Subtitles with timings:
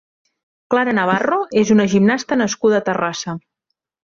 [0.73, 3.37] Clara Navarro és una gimnasta nascuda a Terrassa.